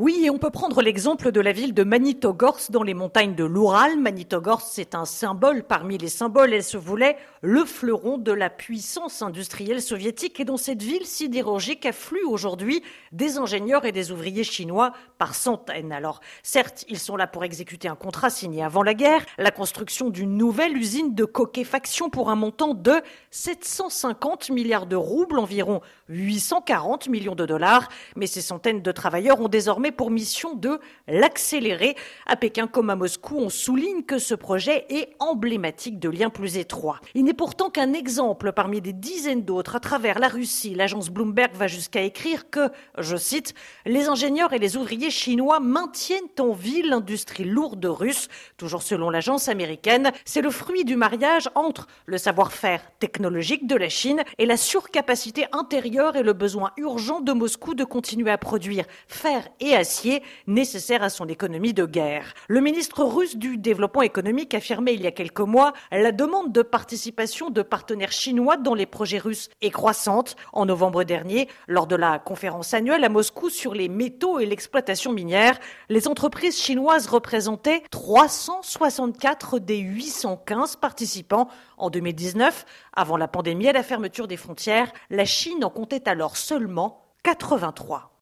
Oui, 0.00 0.22
et 0.24 0.30
on 0.30 0.38
peut 0.38 0.50
prendre 0.50 0.82
l'exemple 0.82 1.30
de 1.30 1.40
la 1.40 1.52
ville 1.52 1.72
de 1.72 1.84
Manitogorsk 1.84 2.72
dans 2.72 2.82
les 2.82 2.94
montagnes 2.94 3.36
de 3.36 3.44
l'Oural. 3.44 3.96
Manitogorsk, 3.96 4.66
c'est 4.68 4.96
un 4.96 5.04
symbole 5.04 5.62
parmi 5.62 5.98
les 5.98 6.08
symboles. 6.08 6.52
Elle 6.52 6.64
se 6.64 6.76
voulait 6.76 7.16
le 7.42 7.64
fleuron 7.64 8.18
de 8.18 8.32
la 8.32 8.50
puissance 8.50 9.22
industrielle 9.22 9.80
soviétique 9.80 10.40
et 10.40 10.44
dans 10.44 10.56
cette 10.56 10.82
ville 10.82 11.06
sidérurgique 11.06 11.86
affluent 11.86 12.26
aujourd'hui 12.26 12.82
des 13.12 13.38
ingénieurs 13.38 13.84
et 13.84 13.92
des 13.92 14.10
ouvriers 14.10 14.42
chinois 14.42 14.94
par 15.18 15.36
centaines. 15.36 15.92
Alors, 15.92 16.20
certes, 16.42 16.84
ils 16.88 16.98
sont 16.98 17.14
là 17.14 17.28
pour 17.28 17.44
exécuter 17.44 17.86
un 17.86 17.94
contrat 17.94 18.30
signé 18.30 18.64
avant 18.64 18.82
la 18.82 18.94
guerre, 18.94 19.24
la 19.38 19.52
construction 19.52 20.10
d'une 20.10 20.36
nouvelle 20.36 20.76
usine 20.76 21.14
de 21.14 21.24
coquéfaction 21.24 22.10
pour 22.10 22.30
un 22.30 22.36
montant 22.36 22.74
de 22.74 22.94
750 23.30 24.50
milliards 24.50 24.86
de 24.86 24.96
roubles, 24.96 25.38
environ 25.38 25.82
840 26.08 27.08
millions 27.08 27.36
de 27.36 27.46
dollars. 27.46 27.88
Mais 28.16 28.26
ces 28.26 28.40
centaines 28.40 28.82
de 28.82 28.90
travailleurs 28.90 29.40
ont 29.40 29.46
désormais 29.46 29.83
pour 29.92 30.10
mission 30.10 30.54
de 30.54 30.80
l'accélérer. 31.08 31.96
À 32.26 32.36
Pékin 32.36 32.66
comme 32.66 32.90
à 32.90 32.96
Moscou, 32.96 33.36
on 33.38 33.48
souligne 33.48 34.02
que 34.02 34.18
ce 34.18 34.34
projet 34.34 34.86
est 34.88 35.10
emblématique 35.18 35.98
de 35.98 36.08
liens 36.08 36.30
plus 36.30 36.56
étroits. 36.56 37.00
Il 37.14 37.24
n'est 37.24 37.34
pourtant 37.34 37.70
qu'un 37.70 37.92
exemple 37.92 38.52
parmi 38.52 38.80
des 38.80 38.92
dizaines 38.92 39.42
d'autres. 39.42 39.76
À 39.76 39.80
travers 39.80 40.18
la 40.18 40.28
Russie, 40.28 40.74
l'agence 40.74 41.10
Bloomberg 41.10 41.54
va 41.54 41.66
jusqu'à 41.66 42.02
écrire 42.02 42.50
que, 42.50 42.70
je 42.98 43.16
cite, 43.16 43.54
les 43.86 44.08
ingénieurs 44.08 44.52
et 44.52 44.58
les 44.58 44.76
ouvriers 44.76 45.10
chinois 45.10 45.60
maintiennent 45.60 46.20
en 46.38 46.52
vie 46.52 46.82
l'industrie 46.82 47.44
lourde 47.44 47.84
russe. 47.86 48.28
Toujours 48.56 48.82
selon 48.82 49.10
l'agence 49.10 49.48
américaine, 49.48 50.12
c'est 50.24 50.42
le 50.42 50.50
fruit 50.50 50.84
du 50.84 50.96
mariage 50.96 51.48
entre 51.54 51.86
le 52.06 52.18
savoir-faire 52.18 52.82
technologique 52.98 53.66
de 53.66 53.76
la 53.76 53.88
Chine 53.88 54.22
et 54.38 54.46
la 54.46 54.56
surcapacité 54.56 55.46
intérieure 55.52 56.16
et 56.16 56.22
le 56.22 56.32
besoin 56.32 56.72
urgent 56.76 57.20
de 57.20 57.32
Moscou 57.32 57.74
de 57.74 57.84
continuer 57.84 58.30
à 58.30 58.38
produire 58.38 58.84
fer 59.08 59.48
acier 59.74 60.22
nécessaires 60.46 61.02
à 61.02 61.08
son 61.08 61.26
économie 61.28 61.74
de 61.74 61.86
guerre. 61.86 62.34
Le 62.48 62.60
ministre 62.60 63.04
russe 63.04 63.36
du 63.36 63.56
développement 63.56 64.02
économique 64.02 64.54
affirmait 64.54 64.94
il 64.94 65.02
y 65.02 65.06
a 65.06 65.12
quelques 65.12 65.40
mois 65.40 65.72
la 65.90 66.12
demande 66.12 66.52
de 66.52 66.62
participation 66.62 67.50
de 67.50 67.62
partenaires 67.62 68.12
chinois 68.12 68.56
dans 68.56 68.74
les 68.74 68.86
projets 68.86 69.18
russes 69.18 69.48
est 69.60 69.70
croissante. 69.70 70.36
En 70.52 70.66
novembre 70.66 71.04
dernier, 71.04 71.48
lors 71.66 71.86
de 71.86 71.96
la 71.96 72.18
conférence 72.18 72.74
annuelle 72.74 73.04
à 73.04 73.08
Moscou 73.08 73.50
sur 73.50 73.74
les 73.74 73.88
métaux 73.88 74.38
et 74.38 74.46
l'exploitation 74.46 75.12
minière, 75.12 75.58
les 75.88 76.08
entreprises 76.08 76.60
chinoises 76.60 77.06
représentaient 77.06 77.82
364 77.90 79.58
des 79.58 79.78
815 79.78 80.76
participants 80.76 81.48
en 81.78 81.90
2019. 81.90 82.66
Avant 82.92 83.16
la 83.16 83.28
pandémie 83.28 83.66
et 83.66 83.72
la 83.72 83.82
fermeture 83.82 84.28
des 84.28 84.36
frontières, 84.36 84.92
la 85.10 85.24
Chine 85.24 85.64
en 85.64 85.70
comptait 85.70 86.08
alors 86.08 86.36
seulement 86.36 87.04
83. 87.22 88.10